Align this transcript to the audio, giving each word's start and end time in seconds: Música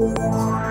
Música 0.00 0.69